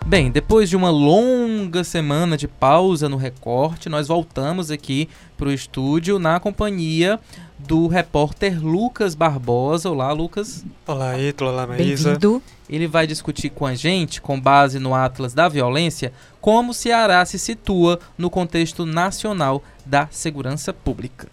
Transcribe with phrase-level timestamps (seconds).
[0.07, 5.51] Bem, depois de uma longa semana de pausa no recorte, nós voltamos aqui para o
[5.51, 7.19] estúdio na companhia
[7.57, 9.89] do repórter Lucas Barbosa.
[9.89, 10.63] Olá, Lucas.
[10.85, 11.51] Olá, Ítalo.
[11.51, 12.17] Olá, Maísa.
[12.69, 17.25] Ele vai discutir com a gente, com base no Atlas da Violência, como o Ceará
[17.25, 21.29] se situa no contexto nacional da segurança pública.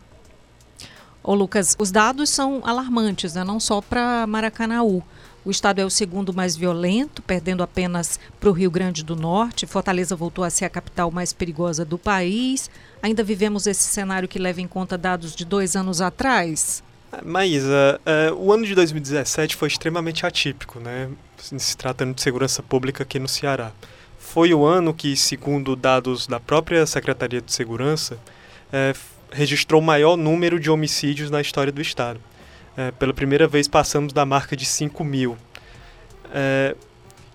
[1.23, 3.43] Ô Lucas, os dados são alarmantes, né?
[3.43, 5.03] não só para Maracanaú.
[5.45, 9.67] O estado é o segundo mais violento, perdendo apenas para o Rio Grande do Norte.
[9.67, 12.71] Fortaleza voltou a ser a capital mais perigosa do país.
[13.03, 16.83] Ainda vivemos esse cenário que leva em conta dados de dois anos atrás?
[17.23, 21.11] Maísa, uh, o ano de 2017 foi extremamente atípico, né?
[21.37, 23.71] Se tratando de segurança pública aqui no Ceará.
[24.19, 28.99] Foi o ano que, segundo dados da própria Secretaria de Segurança, uh,
[29.31, 32.19] registrou o maior número de homicídios na história do Estado.
[32.77, 35.37] É, pela primeira vez passamos da marca de 5 mil.
[36.33, 36.75] É,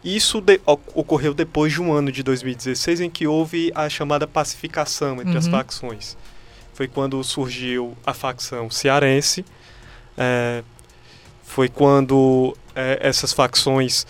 [0.03, 5.21] isso de, ocorreu depois de um ano de 2016 em que houve a chamada pacificação
[5.21, 5.37] entre uhum.
[5.37, 6.17] as facções.
[6.73, 9.43] Foi quando surgiu a facção cearense,
[10.17, 10.63] é,
[11.43, 14.05] foi quando é, essas facções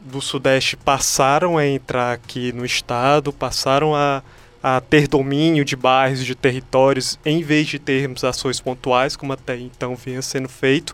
[0.00, 4.22] do Sudeste passaram a entrar aqui no Estado, passaram a
[4.68, 9.56] a ter domínio de bairros, de territórios, em vez de termos ações pontuais, como até
[9.56, 10.92] então vinha sendo feito.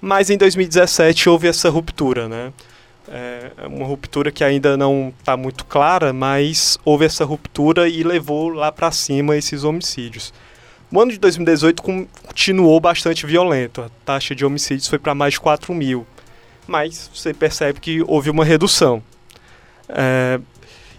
[0.00, 2.54] Mas em 2017 houve essa ruptura, né?
[3.06, 8.48] É uma ruptura que ainda não está muito clara, mas houve essa ruptura e levou
[8.48, 10.32] lá para cima esses homicídios.
[10.90, 15.40] O ano de 2018 continuou bastante violento, a taxa de homicídios foi para mais de
[15.40, 16.06] 4 mil,
[16.66, 19.02] mas você percebe que houve uma redução.
[19.86, 20.40] É,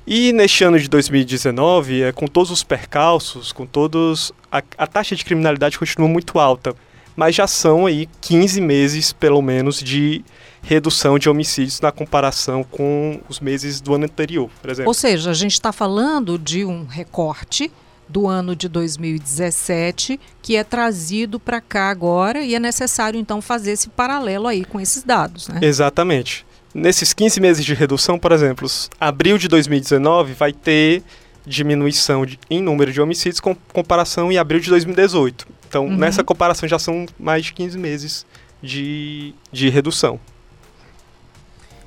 [0.07, 4.31] e neste ano de 2019, é, com todos os percalços, com todos.
[4.49, 6.73] A, a, taxa de criminalidade continua muito alta,
[7.13, 10.23] mas já são aí 15 meses, pelo menos, de
[10.61, 14.89] redução de homicídios na comparação com os meses do ano anterior, por exemplo.
[14.89, 17.69] Ou seja, a gente está falando de um recorte
[18.07, 23.71] do ano de 2017 que é trazido para cá agora e é necessário então fazer
[23.71, 25.59] esse paralelo aí com esses dados, né?
[25.61, 28.67] Exatamente nesses 15 meses de redução, por exemplo,
[28.99, 31.03] abril de 2019 vai ter
[31.45, 35.47] diminuição de, em número de homicídios com comparação em abril de 2018.
[35.67, 35.95] Então, uhum.
[35.95, 38.25] nessa comparação já são mais de 15 meses
[38.61, 40.19] de, de redução.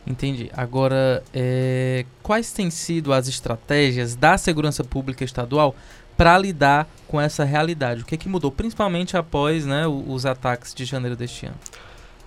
[0.06, 0.50] Entendi.
[0.56, 5.74] Agora, é, quais têm sido as estratégias da segurança pública estadual
[6.16, 8.02] para lidar com essa realidade?
[8.02, 11.56] O que, é que mudou, principalmente após né, os ataques de janeiro deste ano?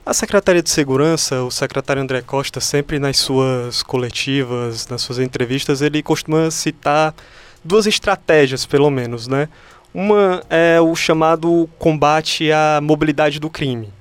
[0.05, 5.81] A Secretaria de Segurança, o secretário André Costa, sempre nas suas coletivas, nas suas entrevistas,
[5.81, 7.15] ele costuma citar
[7.63, 9.47] duas estratégias, pelo menos, né?
[9.94, 13.94] Uma é o chamado combate à mobilidade do crime.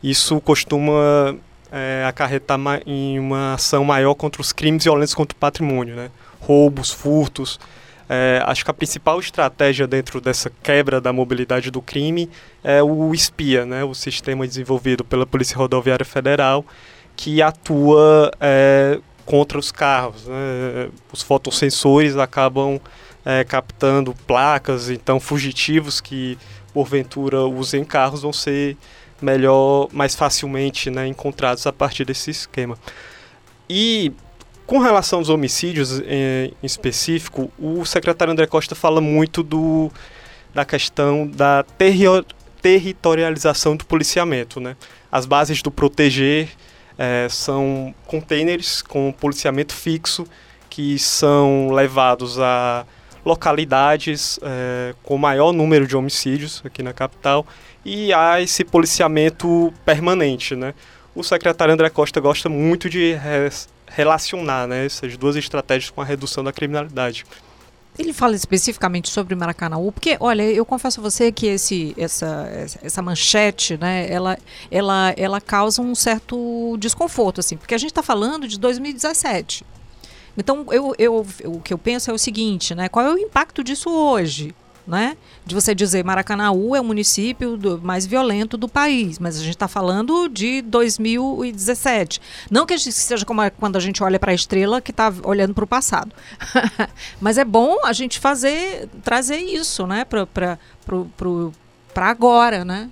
[0.00, 1.34] Isso costuma
[1.72, 6.08] é, acarretar em uma ação maior contra os crimes violentos contra o patrimônio, né?
[6.38, 7.58] Roubos, furtos,
[8.08, 12.30] é, acho que a principal estratégia dentro dessa quebra da mobilidade do crime
[12.64, 16.64] é o SPIA, né, o sistema desenvolvido pela Polícia Rodoviária Federal,
[17.14, 20.26] que atua é, contra os carros.
[20.26, 20.88] Né?
[21.12, 22.80] Os fotossensores acabam
[23.24, 26.38] é, captando placas, então fugitivos que
[26.72, 28.76] porventura usem carros vão ser
[29.20, 32.78] melhor, mais facilmente né, encontrados a partir desse esquema.
[33.68, 34.12] E
[34.68, 39.90] com relação aos homicídios em específico, o secretário André Costa fala muito do,
[40.52, 42.04] da questão da terri
[42.60, 44.60] territorialização do policiamento.
[44.60, 44.76] Né?
[45.10, 46.50] As bases do Proteger
[46.98, 50.26] é, são containers com policiamento fixo
[50.68, 52.84] que são levados a
[53.24, 57.46] localidades é, com maior número de homicídios aqui na capital
[57.86, 60.54] e há esse policiamento permanente.
[60.54, 60.74] Né?
[61.14, 63.14] O secretário André Costa gosta muito de
[63.90, 67.24] relacionar né, essas duas estratégias com a redução da criminalidade.
[67.98, 72.48] Ele fala especificamente sobre Maracanãú, porque, olha, eu confesso a você que esse, essa,
[72.80, 74.38] essa manchete, né, ela,
[74.70, 79.66] ela, ela causa um certo desconforto, assim, porque a gente está falando de 2017.
[80.36, 83.64] Então, eu, eu, o que eu penso é o seguinte, né, qual é o impacto
[83.64, 84.54] disso hoje?
[84.88, 85.16] Né?
[85.44, 89.54] De você dizer Maracanaú é o município do, mais violento do país, mas a gente
[89.54, 92.20] está falando de 2017.
[92.50, 95.64] Não que seja como quando a gente olha para a estrela que está olhando para
[95.64, 96.10] o passado,
[97.20, 100.04] mas é bom a gente fazer trazer isso, né?
[100.04, 100.58] Para
[101.96, 102.90] agora, né?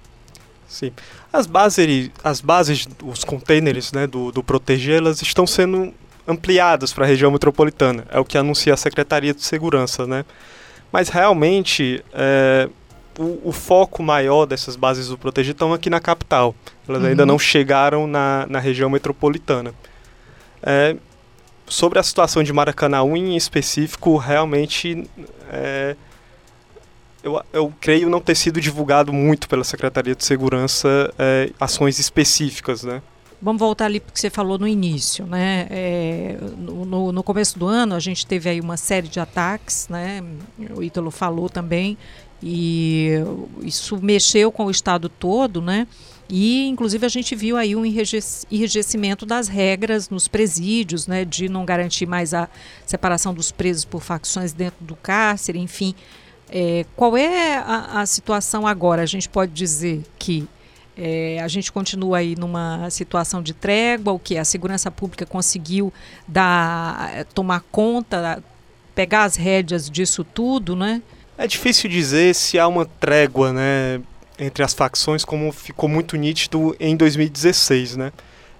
[0.69, 0.93] Sim.
[1.33, 5.95] As bases, as bases, os containers né, do, do Proteger, elas estão sendo
[6.27, 8.05] ampliadas para a região metropolitana.
[8.11, 10.25] É o que anuncia a Secretaria de Segurança, né?
[10.97, 12.71] Mas realmente é,
[13.19, 16.55] o, o, foco maior dessas bases do Proteger estão aqui na capital.
[16.89, 17.09] Elas uhum.
[17.09, 19.75] ainda não chegaram na, na região metropolitana.
[20.63, 20.97] É,
[21.67, 25.07] sobre a situação de Maracanãú em específico, realmente
[25.53, 25.95] é,
[27.23, 32.85] eu, eu, creio não ter sido divulgado muito pela Secretaria de Segurança é, ações específicas,
[32.85, 33.03] né?
[33.47, 35.69] Vamos voltar ali porque você falou no início, né?
[35.71, 40.21] É, no, no, começo do ano a gente teve aí uma série de ataques, né?
[40.75, 41.97] O Ítalo falou também
[42.43, 43.13] e
[43.63, 45.87] isso mexeu com o estado todo, né?
[46.29, 51.25] E inclusive a gente viu aí um enrijecimento das regras nos presídios, né?
[51.25, 52.49] De não garantir mais a
[52.85, 55.95] separação dos presos por facções dentro do cárcere, enfim.
[56.51, 59.03] É, qual é a, a situação agora?
[59.03, 60.49] A gente pode dizer que
[60.97, 65.93] é, a gente continua aí numa situação de trégua, o que a segurança pública conseguiu
[66.27, 68.43] dar, é, tomar conta,
[68.95, 71.03] pegar as rédeas disso tudo, né?
[71.37, 74.01] É difícil dizer se há uma trégua, né,
[74.39, 78.13] entre as facções, como ficou muito nítido em 2016, né?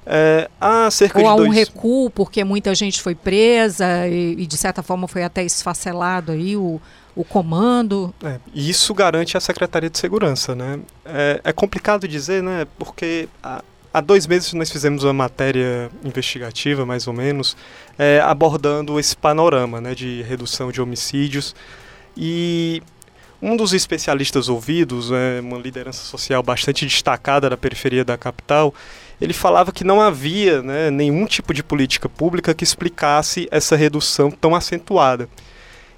[0.05, 4.57] É, há cerca Ou há um recuo, porque muita gente foi presa e, e, de
[4.57, 6.81] certa forma foi até esfacelado aí o,
[7.17, 8.15] o comando.
[8.23, 10.79] É, e isso garante a Secretaria de Segurança, né?
[11.05, 12.67] É, é complicado dizer, né?
[12.79, 17.57] Porque há, há, dois meses nós fizemos uma matéria investigativa, mais ou menos,
[17.99, 19.95] é, abordando esse panorama, né?
[19.95, 21.57] De redução de homicídios
[22.15, 22.83] e
[23.41, 28.75] um dos especialistas ouvidos, é, uma liderança social bastante destacada da periferia da capital,
[29.21, 34.31] ele falava que não havia né, nenhum tipo de política pública que explicasse essa redução
[34.31, 35.29] tão acentuada.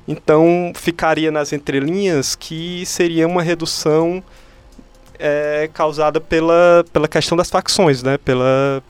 [0.09, 4.23] Então ficaria nas entrelinhas que seria uma redução
[5.19, 8.17] é, causada pela, pela questão das facções, né?
[8.17, 8.83] Pela,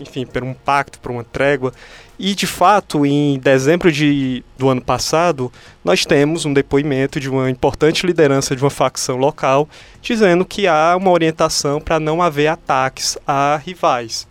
[0.00, 1.72] enfim, por um pacto, por uma trégua.
[2.18, 5.52] E de fato, em dezembro de, do ano passado,
[5.84, 9.68] nós temos um depoimento de uma importante liderança de uma facção local
[10.00, 14.26] dizendo que há uma orientação para não haver ataques a rivais.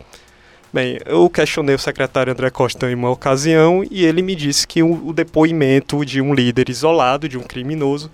[0.75, 4.83] Bem, eu questionei o secretário André Costa em uma ocasião e ele me disse que
[4.83, 8.11] o, depoimento de um líder isolado, de um criminoso,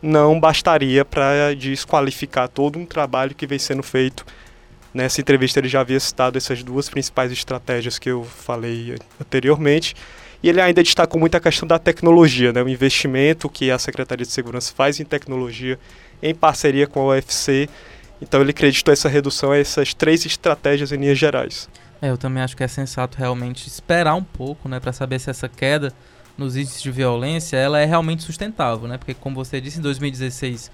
[0.00, 4.24] não bastaria para desqualificar todo um trabalho que vem sendo feito.
[4.94, 9.94] Nessa entrevista ele já havia citado essas duas principais estratégias que eu falei anteriormente.
[10.42, 12.62] E ele ainda destacou muito a questão da tecnologia, né?
[12.62, 15.78] o investimento que a Secretaria de Segurança faz em tecnologia
[16.22, 17.68] em parceria com a UFC.
[18.18, 21.68] Então ele acreditou essa redução a essas três estratégias em linhas gerais.
[22.00, 25.30] É, eu também acho que é sensato realmente esperar um pouco, né, para saber se
[25.30, 25.92] essa queda
[26.36, 28.96] nos índices de violência ela é realmente sustentável, né?
[28.96, 30.70] Porque como você disse, em 2016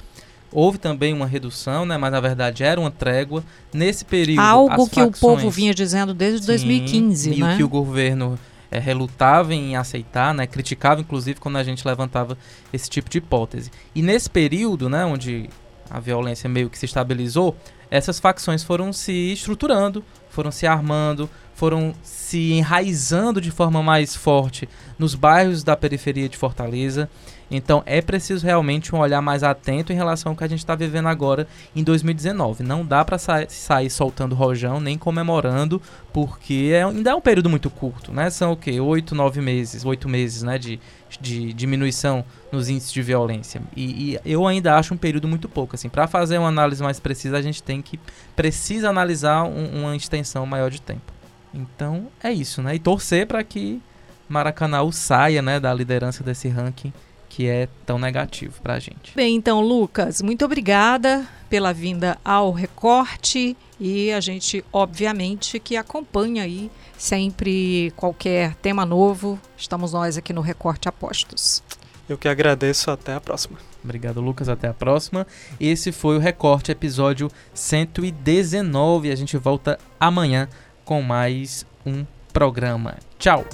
[0.53, 1.97] houve também uma redução, né?
[1.97, 4.41] Mas na verdade era uma trégua nesse período.
[4.41, 7.51] Algo que facções, o povo vinha dizendo desde sim, 2015, e né?
[7.51, 8.39] E o que o governo
[8.71, 10.47] é, relutava em aceitar, né?
[10.47, 12.37] Criticava inclusive quando a gente levantava
[12.73, 13.71] esse tipo de hipótese.
[13.95, 15.05] E nesse período, né?
[15.05, 15.49] Onde
[15.91, 17.57] a violência meio que se estabilizou,
[17.91, 20.05] essas facções foram se estruturando,
[20.35, 26.37] foram se armando, foram se enraizando de forma mais forte nos bairros da periferia de
[26.37, 27.09] Fortaleza.
[27.51, 30.75] Então é preciso realmente um olhar mais atento em relação ao que a gente está
[30.75, 32.65] vivendo agora em 2019.
[32.65, 35.81] Não dá para sa sair soltando rojão nem comemorando,
[36.13, 38.31] porque é, ainda é um período muito curto, né?
[38.31, 38.81] São o quê?
[38.81, 40.59] Oito, nove meses, oito meses, né?
[40.59, 40.81] De,
[41.21, 43.61] de diminuição nos índices de violência.
[43.77, 45.75] E, e eu ainda acho um período muito pouco.
[45.75, 48.01] Assim, para fazer uma análise mais precisa, a gente tem que
[48.35, 51.13] precisa analisar um, uma extensão maior de tempo.
[51.53, 52.75] Então é isso, né?
[52.75, 53.81] E torcer para que
[54.29, 56.93] Maracanã saia né, da liderança desse ranking
[57.29, 59.13] que é tão negativo para a gente.
[59.17, 66.45] Bem, então, Lucas, muito obrigada pela vinda ao Recorte e a gente, obviamente, que acompanha
[66.45, 69.39] aí sempre qualquer tema novo.
[69.57, 71.61] Estamos nós aqui no Recorte Apostos.
[72.09, 73.59] Eu que agradeço, até a próxima.
[73.85, 74.49] Obrigado, Lucas.
[74.49, 75.27] Até a próxima.
[75.61, 79.13] Esse foi o Recorte, episódio 119.
[79.13, 80.49] A gente volta amanhã
[80.85, 82.97] com mais um programa.
[83.19, 83.45] Tchau!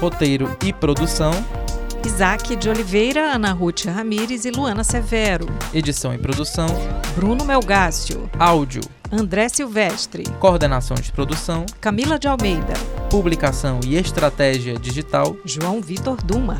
[0.00, 1.32] Roteiro e produção:
[2.04, 5.46] Isaac de Oliveira, Ana Ruth Ramires e Luana Severo.
[5.74, 6.68] Edição e produção:
[7.14, 8.28] Bruno Melgácio.
[8.38, 10.24] Áudio: André Silvestre.
[10.40, 12.74] Coordenação de produção: Camila de Almeida.
[13.10, 16.58] Publicação e estratégia digital: João Vitor Duma.